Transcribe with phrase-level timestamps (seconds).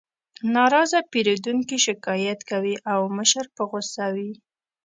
[0.55, 4.31] ناراضه پیرودونکي شکایت کوي او مشر په غوسه وي